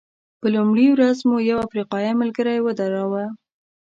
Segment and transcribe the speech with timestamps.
[0.39, 3.25] په لومړۍ ورځ مو یو افریقایي ملګری ودراوه.